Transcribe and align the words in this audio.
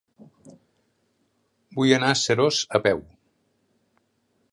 Vull 1.79 1.93
anar 1.97 2.09
a 2.13 2.17
Seròs 2.21 2.63
a 2.79 2.81
peu. 2.87 3.05